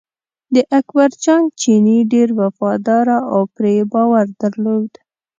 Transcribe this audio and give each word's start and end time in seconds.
د 0.53 0.55
اکبر 0.79 1.09
جان 1.23 1.43
چینی 1.61 1.99
ډېر 2.13 2.29
وفاداره 2.41 3.17
و 3.33 3.41
پرې 3.55 3.71
یې 3.77 3.83
باور 3.93 4.25
درلود. 4.41 4.91